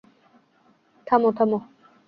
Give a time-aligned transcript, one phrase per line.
[1.07, 1.57] থামো, থামো।